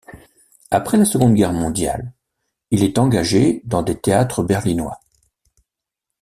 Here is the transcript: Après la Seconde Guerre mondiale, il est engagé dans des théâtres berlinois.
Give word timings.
Après 0.71 0.97
la 0.97 1.05
Seconde 1.05 1.35
Guerre 1.35 1.53
mondiale, 1.53 2.11
il 2.71 2.81
est 2.83 2.97
engagé 2.97 3.61
dans 3.65 3.83
des 3.83 4.01
théâtres 4.01 4.41
berlinois. 4.41 4.99